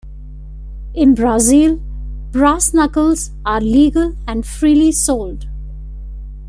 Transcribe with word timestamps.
In 0.95 1.13
Brazil, 1.13 1.79
brass 2.31 2.73
knuckles 2.73 3.29
are 3.45 3.61
legal 3.61 4.15
and 4.25 4.43
freely 4.43 4.91
sold. 4.91 5.45